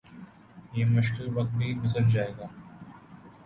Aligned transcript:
یہ 0.73 0.85
مشکل 0.87 1.27
وقت 1.33 1.53
بھی 1.55 1.73
گزر 1.83 2.09
جائے 2.09 2.31
گا 2.37 2.47